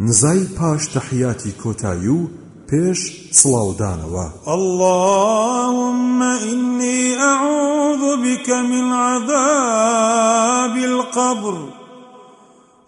نزای 0.00 0.44
پاش 0.44 0.86
تحیاتی 0.86 1.52
کۆتایی 1.62 2.08
و 2.08 2.28
پێش 2.68 3.00
سڵاودانەوە. 3.38 4.26
اللهم 4.46 6.22
إني 6.22 7.16
أعوذ 7.16 8.16
بك 8.24 8.48
من 8.50 8.92
عذاب 8.92 10.76
القبر 10.76 11.68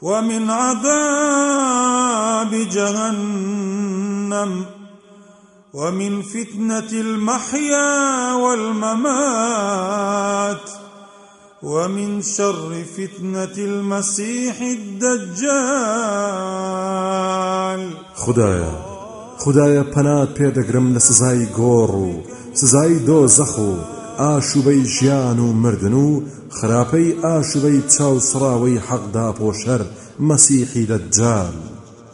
ومن 0.02 0.50
عذاب 0.50 2.54
جهنم 2.54 4.67
ومن 5.74 6.22
فتنة 6.22 6.92
المحيا 6.92 8.35
والممات. 8.35 9.21
ومن 11.63 12.22
شر 12.22 12.85
فتنة 12.97 13.56
المسيح 13.58 14.60
الدجال. 14.60 15.40
خدایا 18.15 18.73
خدایا 19.38 19.84
پەنات 19.95 20.28
پێدەگرم 20.38 20.95
لە 20.95 20.98
سزای 20.98 21.46
گۆڕ 21.46 21.91
و 21.91 22.23
سزای 22.54 22.98
دۆزەخ 23.06 23.59
و 23.59 23.74
ئاشوبەی 24.18 24.84
ژیان 24.84 25.38
و 25.38 25.52
مردن 25.52 25.92
و 25.92 26.23
خراپەی 26.51 27.15
ئاشوبەی 27.24 27.82
چاوسڕاوەی 27.92 28.82
حەقدا 28.88 29.34
پۆشەر 29.38 29.82
مەسیحی 30.20 30.87
دەجال. 30.87 31.54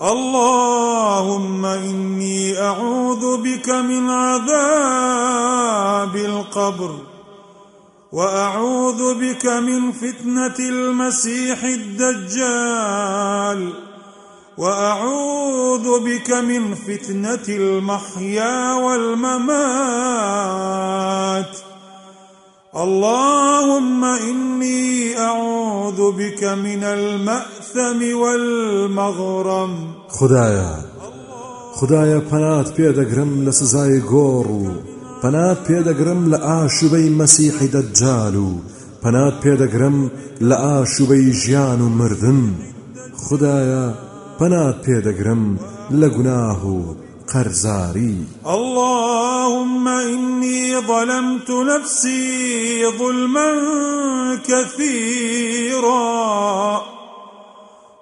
اللهم 0.00 1.64
إني 1.64 2.56
أعوذ 2.56 3.36
بك 3.44 3.68
من 3.68 4.10
عذاب 4.10 6.16
القبر. 6.16 7.15
وأعوذ 8.12 9.14
بك 9.14 9.46
من 9.46 9.92
فتنة 9.92 10.58
المسيح 10.58 11.64
الدجال. 11.64 13.72
وأعوذ 14.58 16.00
بك 16.04 16.30
من 16.30 16.74
فتنة 16.74 17.48
المحيا 17.48 18.74
والممات. 18.74 19.56
اللهم 22.76 24.04
إني 24.04 25.18
أعوذ 25.18 26.12
بك 26.12 26.44
من 26.44 26.84
المأثم 26.84 28.16
والمغرم. 28.16 29.94
خدایا 30.08 30.78
خدایا 31.74 32.20
پەنات 32.30 32.68
پێدەگرم 32.76 33.46
لە 33.46 33.50
سزای 33.50 34.00
گۆڕ 34.00 34.46
و. 34.46 34.95
پەنات 35.26 35.60
پێدەگرم 35.68 36.20
لە 36.32 36.38
ئاشوبەی 36.46 37.08
مەسیحی 37.20 37.72
دەجال 37.74 38.34
و. 38.46 38.50
پەنات 39.02 39.36
پێدەگرم 39.44 39.98
لە 40.48 40.56
ئاشوبەی 40.64 41.32
ژیان 41.40 41.80
و 41.80 41.88
مردن. 42.00 42.42
خدایا 43.22 43.86
پەنات 44.38 44.76
پێدەگرم 44.86 45.42
لە 46.00 46.08
گوناه 46.16 46.60
و 46.66 46.78
قەرزاری 47.32 48.16
اللهم 48.56 49.88
إني 49.88 50.80
ظلمت 50.90 51.50
نفسي 51.50 52.82
ظلما 52.98 53.50
كثيرا. 54.48 56.02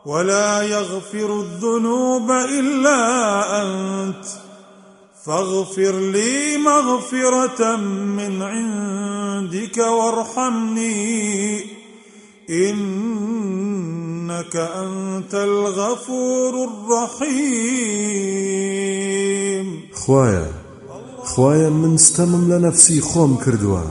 ولا 0.06 0.62
يغفر 0.62 1.30
الذنوب 1.40 2.30
إلا 2.30 3.00
أنت. 3.62 4.43
فاغفر 5.26 6.00
لي 6.00 6.58
مغفرة 6.58 7.76
من 8.16 8.42
عندك 8.42 9.78
وارحمني. 9.78 11.64
إنك 12.50 14.56
أنت 14.56 15.34
الغفور 15.34 16.68
الرحيم. 16.68 17.40
خوايا 19.92 20.52
خوايا 21.24 21.70
من 21.70 21.98
ستەمم 21.98 22.50
لە 22.50 22.58
نەفسی 22.64 23.00
خۆم 23.00 23.38
کردووە 23.44 23.84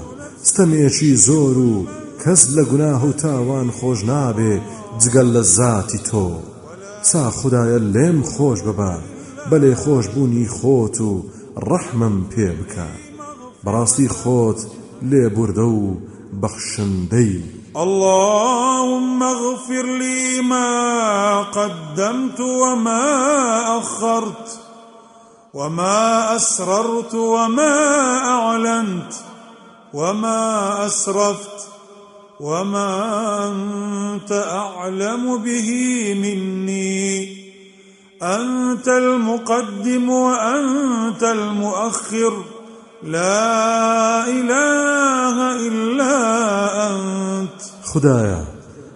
ستەمێکی 0.44 1.16
زۆر 1.16 1.58
و 1.58 1.86
کەس 2.24 2.42
لە 2.56 2.64
گوناه 2.72 3.06
و 3.06 3.12
تاوان 3.12 3.72
خۆش 3.72 4.04
نابێ 4.04 4.62
جگەل 5.02 5.34
لە 5.36 5.42
زاتی 5.42 5.98
تۆ. 5.98 6.32
سا 7.02 7.32
خدایە 7.32 7.80
لێم 7.94 8.24
خۆش 8.24 8.60
ببە 8.68 9.13
بەلێ 9.50 9.74
خۆشببوونی 9.82 10.48
خۆت 10.58 10.98
و 11.10 11.12
ڕەحمم 11.70 12.18
پێ 12.32 12.50
بکە. 12.58 12.90
بەڕاستی 13.64 14.08
خۆت 14.18 14.60
لێ 15.10 15.26
بوردە 15.36 15.68
و 15.80 15.88
اللهم 17.76 19.24
اغفر 19.24 19.86
لي 19.86 20.42
ما 20.42 21.42
قدمت 21.42 22.40
وما 22.40 23.78
أخرت 23.78 24.60
وما 25.54 26.36
أسررت 26.36 27.16
وما 27.16 27.76
أعلنت 28.26 29.14
وما 29.94 30.86
أسرفت 30.86 31.70
وما 32.40 32.90
أنت 33.48 34.32
أعلم 34.32 35.38
به 35.38 35.70
مني. 36.14 37.43
أنت 38.22 38.88
المقدم 38.88 40.10
وأنت 40.10 41.24
المؤخر. 41.24 42.34
لا 43.04 44.28
إله 44.28 45.68
إلا 45.68 46.16
أنت. 46.90 47.62
خدایا 47.84 48.44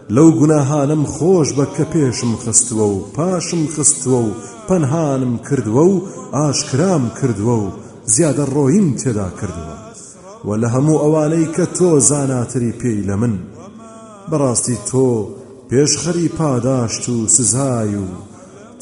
لەو 0.10 0.32
گوناهانم 0.32 1.06
خۆش 1.06 1.48
بە 1.58 1.66
کە 1.76 1.84
پێشم 1.94 2.32
خستووە 2.44 2.88
و 2.96 3.06
پاشم 3.16 3.68
خستووە 3.68 4.20
و 4.28 4.32
پەنهانم 4.68 5.34
کردووە 5.48 5.86
و 5.92 6.02
ئاشکرام 6.34 7.12
کردووە 7.22 7.56
و 7.64 7.72
زیادە 8.06 8.46
ڕۆیم 8.54 8.88
تێدا 9.02 9.30
کردووە. 9.40 9.76
و 10.46 10.50
لە 10.62 10.68
هەموو 10.74 11.02
ئەوانەی 11.04 11.48
کە 11.56 11.66
تۆ 11.78 12.00
زاناتری 12.10 12.74
پێی 12.80 13.08
لە 13.10 13.16
من. 13.22 13.40
بەڕاستی 14.30 14.78
تۆ 14.90 15.10
پێشخەری 15.70 16.28
پاداشت 16.38 17.10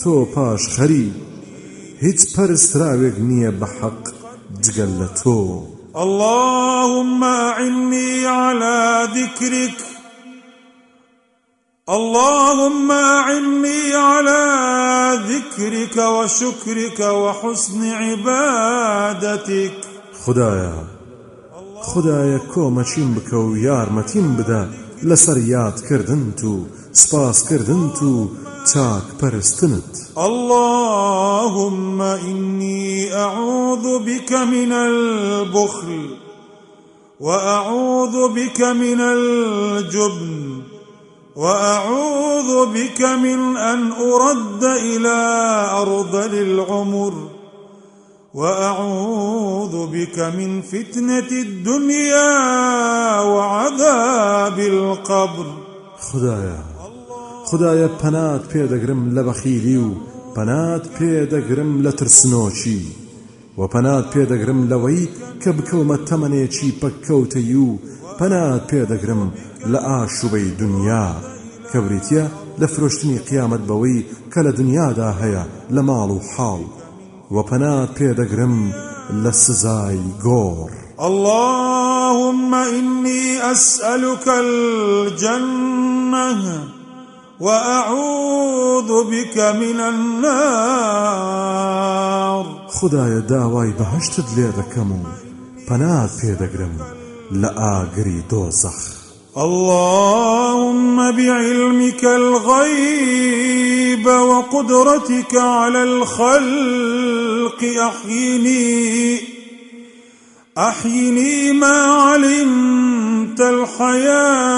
تۆ 0.02 0.16
پاشخەری 0.34 1.08
هیچ 2.04 2.20
پەرستراوێک 2.34 3.18
نییە 3.30 3.52
بە 3.60 3.68
حەق 3.78 4.04
جگەل 4.64 4.92
لە 5.02 5.10
تۆ. 5.20 5.40
اللهم 6.04 7.24
أعني 7.24 8.26
على 8.26 9.08
ذكرك. 9.18 9.80
اللهم 11.90 12.92
أعني 12.92 13.82
على 13.94 14.44
ذكرك 15.32 15.98
وشكرك 15.98 17.00
وحسن 17.00 17.82
عبادتك. 18.02 19.78
خدایا 20.24 20.78
خدایە 21.90 22.40
کۆمەچیم 22.54 23.10
بکە 23.16 23.38
و 23.48 23.58
یارمەتیم 23.68 24.28
بدە 24.38 24.62
لەسەر 25.10 25.38
یادکردنت 25.56 26.44
و 26.44 26.54
سپاسکردنت 27.02 28.00
و 28.04 28.30
چاک 28.74 29.08
پەرستنت 29.20 29.94
اللهم 30.18 32.02
إني 32.02 33.14
أعوذ 33.14 34.00
بك 34.00 34.32
من 34.34 34.72
البخل 34.72 36.10
وأعوذ 37.20 38.28
بك 38.34 38.62
من 38.62 39.02
الجبن 39.02 40.62
وأعوذ 41.36 42.66
بك 42.74 43.02
من 43.02 43.58
أن 43.58 43.92
أرد 43.92 44.64
إلى 44.64 45.18
أرذل 45.82 46.34
العمر 46.34 47.14
وأعوذ 48.34 49.88
بك 49.88 50.20
من 50.20 50.62
فتنة 50.62 51.32
الدنيا 51.32 52.32
وعذاب 53.20 54.60
القبر. 54.60 55.46
خدایا 56.00 56.75
خدایە 57.50 57.90
پەنات 58.02 58.44
پێدەگرم 58.52 59.02
لە 59.16 59.22
بەخیلی 59.28 59.78
و 59.86 59.90
پەنات 60.36 60.86
پێدەگرم 60.98 61.72
لە 61.86 61.92
و 63.58 63.62
پەنات 63.74 64.06
پێدەگرم 64.14 64.60
لەوەی 64.72 65.04
کە 65.42 65.50
بکەومە 65.58 65.98
تەمەنێکی 66.10 66.76
پەککەوتەی 66.82 67.56
و 67.66 67.68
پەنات 68.20 68.64
پێدەگرم 68.72 69.24
لە 69.72 69.80
ئاشوبەی 69.88 70.50
دنیا. 70.62 71.08
کە 71.70 71.78
بریتە 71.86 72.24
لە 72.60 72.68
فرۆشتنی 72.74 73.24
قیامەت 73.28 73.64
بەوەی 73.70 74.06
کە 74.32 74.40
لە 74.46 74.52
دنیادا 74.60 75.10
هەیە 75.22 75.44
لە 75.76 75.82
ماڵ 75.90 76.10
و 76.18 76.20
حاڵ. 76.32 76.64
و 77.36 77.38
پەنات 77.50 77.90
پێدەگرم 78.00 78.58
لە 79.24 79.32
سزای 79.44 80.02
گۆڕ. 80.26 80.70
اللهم 81.10 82.52
إني 82.54 83.26
أسألك 83.52 84.26
الجنة 84.44 85.66
وأعوذ 87.40 89.04
بك 89.12 89.38
من 89.38 89.80
النار. 89.80 91.26
خدایە 92.68 93.22
داوای 93.30 93.72
بەهشتت 93.80 94.28
لێ 94.38 94.50
دەکەم 94.60 94.90
و 94.92 95.00
پەنات 95.68 96.12
پێدەگرم 96.20 96.76
لە 97.42 97.50
ئاگری 97.60 98.22
دۆزەخ. 98.32 98.80
اللهم 99.38 101.12
بعلمك 101.12 102.04
الغيب 102.04 104.06
وقدرتك 104.06 105.36
على 105.36 105.84
الخلق 105.84 107.64
أحيني 107.88 109.35
أحيني 110.58 111.52
ما 111.52 111.84
علمت 111.84 113.42
الحياة 113.42 114.56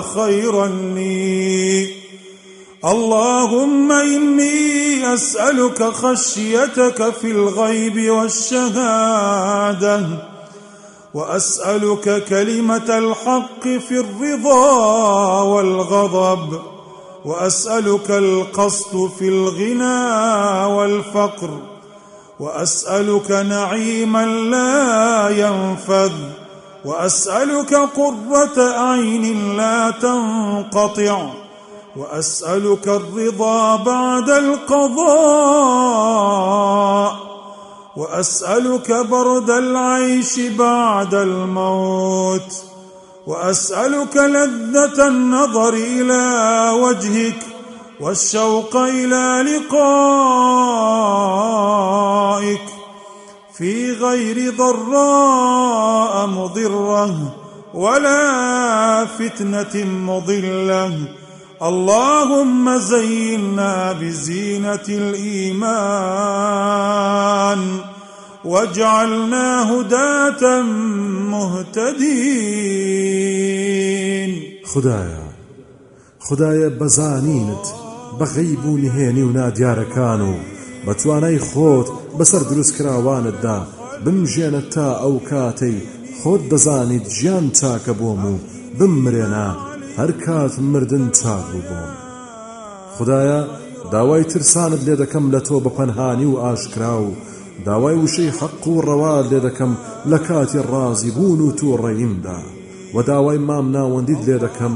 خيرا 0.00 0.66
لي. 0.94 1.88
اللهم 2.84 3.92
إني 3.92 5.14
أسألك 5.14 5.82
خشيتك 5.82 7.14
في 7.20 7.30
الغيب 7.30 8.10
والشهادة 8.10 10.06
وأسألك 11.14 12.24
كلمة 12.24 12.98
الحق 12.98 13.62
في 13.62 13.98
الرضا 13.98 15.42
والغضب. 15.42 16.75
وأسألك 17.26 18.10
القصد 18.10 19.10
في 19.18 19.28
الغنى 19.28 20.74
والفقر 20.74 21.50
وأسألك 22.40 23.30
نعيما 23.30 24.26
لا 24.26 25.28
ينفذ 25.28 26.12
وأسألك 26.84 27.74
قرة 27.74 28.58
عين 28.58 29.56
لا 29.56 29.90
تنقطع 29.90 31.30
وأسألك 31.96 32.88
الرضا 32.88 33.76
بعد 33.76 34.30
القضاء 34.30 35.66
وأسألك 37.96 38.92
برد 38.92 39.50
العيش 39.50 40.40
بعد 40.40 41.14
الموت. 41.14 42.75
وأسألك 43.26 44.16
لذة 44.16 45.08
النظر 45.08 45.74
إلى 45.74 46.70
وجهك 46.82 47.38
والشوق 48.00 48.76
إلى 48.76 49.44
لقائك 49.66 49.96
في 53.58 53.92
غير 53.92 54.54
ضراء 54.56 56.26
مضرة 56.26 57.34
ولا 57.74 59.06
فتنة 59.06 59.84
مضلة. 59.84 60.98
اللهم 61.62 62.78
زينا 62.78 63.92
بزينة 63.92 64.86
الإيمان. 64.88 65.86
واجعلنا 68.44 69.72
هداة 69.72 70.62
مهتدين. 71.32 72.76
خدايا 74.64 75.26
خدايا 76.20 76.68
بزانينت 76.68 77.66
بغيب 78.20 78.64
و 78.64 78.78
نهێنی 78.78 79.22
و 79.22 79.32
نادیارەکان 79.32 80.20
و 80.20 80.34
بە 80.86 80.94
توانای 81.02 81.38
خۆت 81.38 81.88
بەسەر 82.18 82.42
دروستکراوانتدا 82.50 83.58
بمژێنە 84.04 84.62
تا 84.74 84.88
ئەو 85.02 85.16
کاتەی 85.30 85.78
خۆت 86.18 86.42
دەزانیت 86.50 87.06
ژیان 87.16 87.46
چاکە 87.58 87.94
بۆم 88.00 88.22
و 88.32 88.34
بمرێنە 88.78 89.48
مردن 90.72 91.04
چاک 91.18 91.46
بوو 91.52 91.66
بۆم 91.68 91.92
خدایە 92.96 93.40
داوای 93.92 94.24
ترسانت 94.32 94.80
لێ 94.86 94.94
دەکەم 95.02 95.24
لە 95.34 95.40
تۆ 95.46 95.56
و 96.32 96.38
ئاشکرا 96.42 96.94
و 97.02 97.16
داوای 97.64 97.96
وشەی 98.02 98.34
حەق 98.38 98.68
و 98.68 98.82
ڕەوا 98.86 99.16
لێ 99.30 99.40
دەکەم 99.46 99.72
لە 100.10 100.18
کاتی 100.26 100.60
ڕازی 100.70 101.10
بوون 101.16 101.40
و 101.40 101.56
تووڕێیمدا 101.58 102.40
و 102.94 103.02
داوای 103.02 103.38
مام 103.38 103.66
ناوەندیت 103.76 104.20
لێ 104.28 104.38
دەکەم 104.46 104.74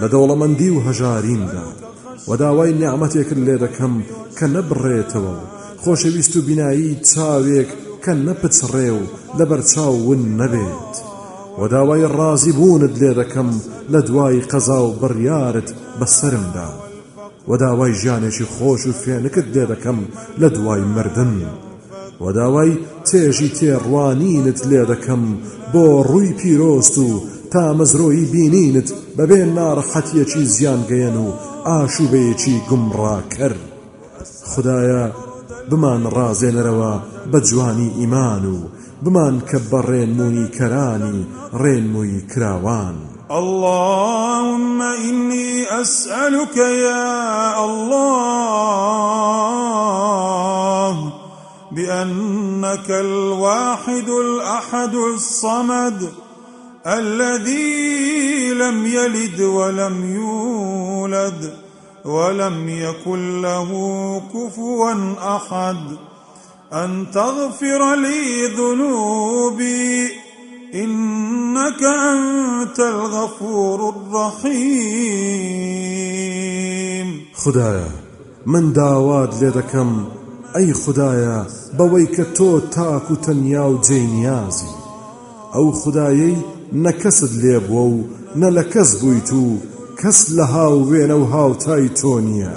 لە 0.00 0.06
دەوڵەمەندی 0.12 0.70
و 0.74 0.82
هەژاریندا. 0.86 1.66
و 2.28 2.36
داوای 2.36 2.72
نیعممەتێکت 2.80 3.38
لێ 3.46 3.56
دەکەم 3.64 3.94
کە 4.36 4.46
نەبڕێتەوە. 4.54 5.36
خۆشەویست 5.82 6.34
و 6.36 6.44
بینایی 6.46 6.98
چاوێک 7.10 7.70
کە 8.04 8.12
نەپچڕێ 8.26 8.90
و 8.98 9.02
لەبەر 9.38 9.60
چاو 9.72 9.94
ون 10.06 10.22
نەبێت. 10.40 10.94
و 11.60 11.62
داوای 11.74 12.10
ڕازی 12.16 12.52
بوونت 12.58 12.94
لێ 13.00 13.12
دەکەم 13.20 13.50
لە 13.92 14.00
دوای 14.08 14.40
قەزا 14.50 14.80
و 14.84 14.96
بڕیارت 15.00 15.68
بەسرمدا 15.98 16.70
و 17.48 17.52
داوای 17.62 17.94
ژیانێکی 18.00 18.50
خۆش 18.54 18.82
و 18.86 18.92
فێنکت 19.02 19.46
لێ 19.54 19.64
دەکەم 19.72 19.98
لە 20.40 20.48
دوای 20.56 20.82
مردن. 20.94 21.34
و 22.20 22.24
داوای 22.38 22.72
تێژی 23.08 23.50
تێڕوانینت 23.58 24.60
لێ 24.70 24.82
دەکەم. 24.92 25.24
بۆ 25.72 25.86
ڕووی 26.08 26.30
پیرۆست 26.38 26.96
و 26.98 27.08
تا 27.52 27.64
مەزرۆی 27.78 28.30
بینینت 28.32 28.88
بەبێ 29.16 29.40
ناڕەحەتیەکی 29.56 30.50
زیانگەیەن 30.54 31.16
و 31.24 31.28
ئاشوبەیەکی 31.68 32.56
گومڕاکەر. 32.68 33.54
خدایە 34.50 35.04
بمان 35.70 36.02
ڕازێنەرەوە 36.16 36.92
بە 37.30 37.38
جوانی 37.48 37.90
ئیمان 37.98 38.44
و 38.54 38.56
بمان 39.04 39.36
کە 39.48 39.58
بە 39.70 39.80
ڕێنمووی 39.88 40.46
کەرانی 40.56 41.18
ڕێنمووی 41.62 42.20
کراوان. 42.32 42.96
اللهم 43.40 44.78
إني 44.82 45.50
أسألك 45.82 46.56
يا 46.56 47.64
الله 47.64 48.80
بأنك 51.72 52.90
الواحد 52.90 54.08
الأحد 54.08 54.94
الصمد 54.94 56.12
الذي 56.86 58.54
لم 58.54 58.86
يلد 58.86 59.40
ولم 59.40 60.14
يولد 60.14 61.54
ولم 62.04 62.68
يكن 62.68 63.42
له 63.42 63.70
كفوا 64.34 64.94
أحد. 65.36 65.76
أن 66.72 67.06
تغفر 67.14 67.94
لي 67.94 68.46
ذنوبي 68.46 70.08
إنك 70.74 71.82
أنت 71.82 72.80
الغفور 72.80 73.88
الرحيم. 73.88 74.90
خدايا 77.34 77.90
من 78.46 78.72
داواد 78.72 79.34
لێ 79.40 79.50
دەکەم 79.50 80.19
ئەی 80.54 80.72
خدایە 80.82 81.38
بەوەی 81.76 82.06
کە 82.14 82.24
تۆ 82.36 82.50
تاک 82.74 83.06
و 83.10 83.20
تەنیا 83.24 83.66
و 83.70 83.80
جێنیازی 83.86 84.72
ئەو 85.54 85.66
خدایەی 85.80 86.36
نەکەست 86.84 87.32
لێ 87.42 87.56
بووە 87.66 87.84
و 87.94 87.98
نە 88.40 88.48
لە 88.56 88.64
کەس 88.72 88.90
بوویت 89.00 89.30
و 89.42 89.44
کەس 90.00 90.20
لە 90.36 90.44
هاو 90.54 90.74
وێنە 90.90 91.16
و 91.18 91.24
هاوتای 91.34 91.88
تۆ 91.98 92.14
نییە. 92.28 92.56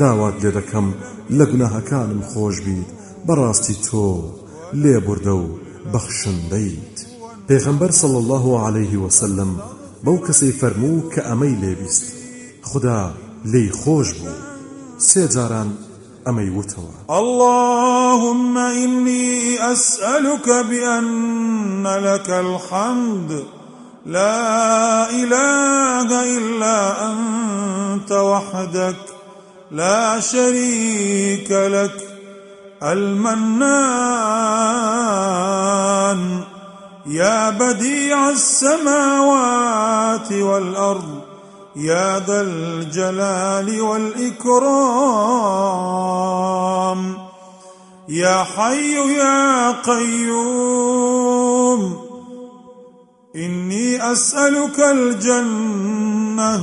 داوات 0.00 0.36
لێ 0.42 0.50
دەکەم 0.58 0.88
لە 1.38 1.44
گوناهەکانم 1.50 2.22
خۆش 2.30 2.56
بیت 2.64 2.88
بەڕاستی 3.26 3.76
تۆ 3.86 4.08
لێبوردە 4.82 5.34
و 5.42 5.46
بەخشندەیت 5.92 6.96
پێغەمبەر 7.48 7.92
صڵ 8.00 8.12
الله 8.22 8.44
عليه 8.66 8.94
وسلم 9.04 9.50
بەو 10.04 10.16
کەسەی 10.26 10.56
فەرموو 10.60 11.06
کە 11.12 11.20
ئەمەی 11.28 11.58
لێبیست 11.62 12.06
خدا 12.70 13.00
لێی 13.52 13.70
خۆش 13.80 14.08
بوو. 14.18 14.36
سێ 15.08 15.24
جاران 15.34 15.70
وتوا 16.26 17.18
اللهم 17.18 18.58
إني 18.58 19.72
أسألك 19.72 20.48
بأن 20.48 21.86
لك 21.86 22.30
الحمد. 22.30 23.44
لا 24.06 25.10
إله 25.10 26.38
إلا 26.38 27.12
أنت 27.12 28.12
وحدك. 28.12 28.96
لا 29.70 30.20
شريك 30.20 31.52
لك. 31.52 32.08
المنان. 32.82 33.38
يا 37.06 37.50
بديع 37.50 38.30
السماوات 38.30 40.32
والأرض. 40.32 41.27
يا 41.78 42.18
ذا 42.26 42.40
الجلال 42.40 43.80
والإكرام 43.80 44.68
يا 48.08 48.44
حي 48.44 49.14
يا 49.18 49.70
قيوم 49.82 51.28
إني 53.36 54.12
أسألك 54.12 54.80
الجنة 54.80 56.60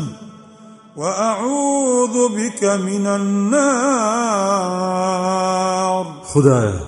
وأعوذ 0.98 2.30
بك 2.30 2.64
من 2.64 3.08
النار. 3.08 4.46
خدايا 6.24 6.80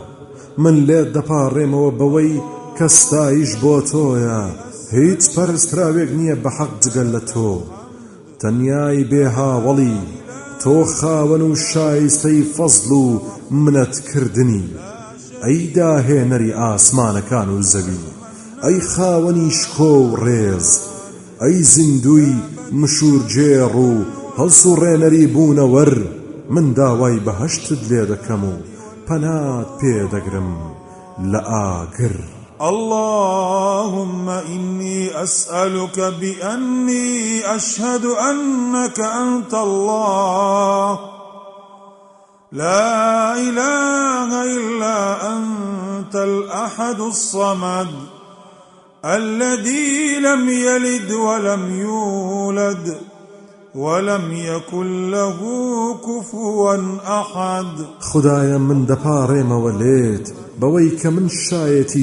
من 0.58 0.86
لێت 0.88 1.08
دەپاڕێمەوە 1.16 1.92
بەوەی 2.00 2.34
کەستایش 2.78 3.52
بۆ 3.62 3.76
تۆیە 3.92 4.42
هیچ 4.98 5.22
پەرستراوێک 5.36 6.10
نییە 6.20 6.36
لە 7.14 7.22
تۆ. 7.32 7.77
تەنیای 8.42 9.08
بێهاوەڵی 9.12 9.98
تۆ 10.62 10.78
خاوەن 10.98 11.44
و 11.50 11.52
شایستەی 11.70 12.42
فەزل 12.56 12.92
و 13.04 13.06
منەتکردنی 13.64 14.66
ئەی 15.44 15.62
داهێنەری 15.78 16.58
ئاسمانەکان 16.60 17.50
و 17.56 17.60
زەوی 17.72 18.04
ئەی 18.64 18.80
خاوەنی 18.92 19.50
شکۆ 19.60 19.94
و 20.04 20.16
ڕێز 20.24 20.68
ئەی 21.42 21.58
زیندوی 21.74 22.34
مشورجێڕ 22.82 23.74
و 23.88 23.90
هەڵس 24.40 24.62
و 24.70 24.72
ڕێنەری 24.82 25.26
بوونەوەر 25.34 25.94
من 26.54 26.66
داوای 26.80 27.24
بەهشتت 27.26 27.82
لێ 27.90 28.04
دەکەم 28.12 28.44
و 28.52 28.54
پەنات 29.08 29.70
پێدەگرم 29.80 30.52
لە 31.32 31.42
ئاگر. 31.52 32.16
اللهم 32.70 34.26
إني 34.30 34.87
أسألك 35.24 36.00
بأني 36.00 37.56
أشهد 37.56 38.06
أنك 38.06 39.00
أنت 39.00 39.54
الله. 39.54 41.00
لا 42.52 43.34
إله 43.34 44.44
إلا 44.44 45.34
أنت 45.34 46.16
الأحد 46.16 47.00
الصمد 47.00 47.88
الذي 49.06 50.20
لم 50.20 50.50
يلد 50.50 51.12
ولم 51.12 51.80
يولد 51.80 52.98
ولم 53.76 54.34
يكن 54.34 55.12
له 55.12 55.38
كفوا 56.08 56.76
أحد. 57.08 57.86
خدايا 58.00 58.58
من 58.58 58.88
دەپاڕێمەوە 58.88 59.72
لێت 59.82 60.28
کە 61.02 61.08
من 61.08 61.30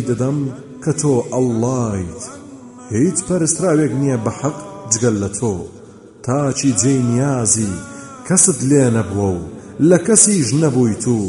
دەدەم 0.08 0.38
کە 0.84 0.92
تۆ 1.00 1.14
ئەڵڵایت 1.32 2.43
هیچ 2.92 3.18
پەرستراوێک 3.28 3.92
نییە 4.00 4.18
بە 4.24 4.32
حەق 4.40 4.56
جگەل 4.92 5.16
لە 5.22 5.30
تۆ. 5.38 5.54
تاچی 6.24 6.72
جێی 6.80 7.02
نیازی 7.10 7.72
کەست 8.26 8.58
لێ 8.70 8.84
نەبووە 8.96 9.30
و 9.36 9.40
لە 9.88 9.98
کەسیش 10.06 10.48
نەبوویت 10.62 11.06
و 11.08 11.20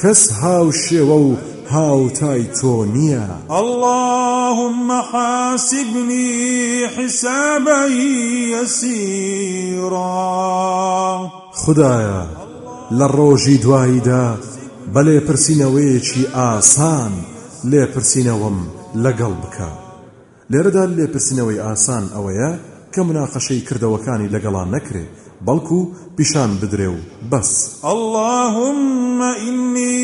کەس 0.00 0.22
هاو 0.40 0.66
شێوە 0.84 1.18
و 1.26 1.30
هاوتای 1.70 2.44
تۆ 2.58 2.74
نییە. 2.94 3.28
اللهم 3.60 4.88
حاسبني 5.10 6.86
حسابا 6.96 7.82
يسيرا 8.54 10.00
خدایە 11.60 12.22
لە 12.98 13.06
ڕۆژی 13.16 13.56
دواییدا 13.64 14.26
بە 14.92 15.00
لێپرسینەوەیەکی 15.06 16.22
ئاسان 16.36 17.12
لێپرسینەوەم 17.70 18.58
لەگەڵ 19.04 19.32
بکە. 19.42 19.83
لێرەدا 20.54 20.84
لێپرسینەوەی 20.96 21.62
ئاسان 21.64 22.04
ئەوەیە 22.14 22.50
کە 22.92 23.00
مناقەشەی 23.08 23.64
کردەوەکانی 23.68 24.32
لەگەڵان 24.34 24.68
نەکرێ 24.74 25.04
بەڵکو 25.46 25.80
پیشان 26.16 26.50
بدرێ 26.60 26.88
و 26.94 26.98
بەس. 27.30 27.52
اللهم 27.94 29.20
إني 29.22 29.98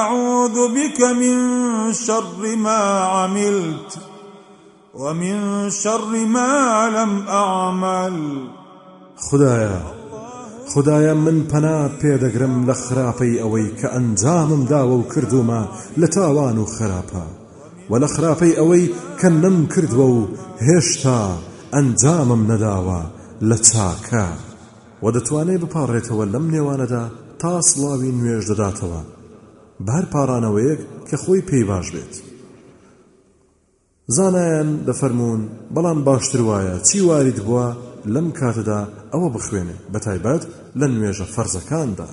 أعوذ 0.00 0.56
بك 0.76 1.00
من 1.22 1.36
شر 1.92 2.56
ما 2.56 2.82
عملت 3.16 3.90
ومن 4.94 5.70
شر 5.70 6.12
ما 6.36 6.52
لم 6.96 7.12
أعمل. 7.28 8.16
خدایە 9.26 9.78
خدایە 10.72 11.14
من 11.24 11.36
پەنات 11.50 11.92
پێدەگرم 12.02 12.54
لە 12.68 12.74
خراپەی 12.82 13.40
ئەوەی 13.42 13.68
کە 13.80 13.88
ئەنجامم 13.94 14.62
داوە 14.72 14.96
و 14.98 15.08
کردومە 15.12 15.62
لە 16.00 16.08
تاوان 16.14 16.58
و 16.58 16.66
خراپە. 16.76 17.45
و 17.90 17.92
لە 18.02 18.08
خراپەی 18.14 18.56
ئەوەی 18.58 18.84
کە 19.20 19.28
نەم 19.42 19.56
کردووە 19.72 20.06
و 20.16 20.20
هێشتا 20.66 21.20
ئەنجامم 21.74 22.42
نەداوە 22.50 23.00
لە 23.48 23.56
چاکە 23.68 24.26
و 25.02 25.06
دەتوانێت 25.16 25.60
بپارڕێتەوە 25.64 26.24
لەم 26.32 26.46
نێوانەدا 26.54 27.04
تا 27.40 27.52
سڵاوی 27.68 28.16
نوێژ 28.18 28.44
دەداتەوە 28.50 29.02
بەر 29.86 30.04
پارانەوەیەک 30.12 30.80
کە 31.08 31.16
خۆی 31.22 31.46
پێی 31.48 31.64
باش 31.70 31.86
بێت 31.94 32.14
زانایان 34.16 34.70
دەفەرمونون 34.88 35.42
بەڵام 35.74 35.98
باشتر 36.08 36.40
وایە 36.48 36.76
چی 36.86 36.98
وارد 37.08 37.38
بووە 37.46 37.66
لەم 38.14 38.28
کاتەدا 38.38 38.80
ئەوە 39.12 39.28
بخوێنێ 39.34 39.76
بەتایبەت 39.92 40.42
لە 40.80 40.86
نوێژە 40.94 41.26
فەرزەکاندا 41.34 42.10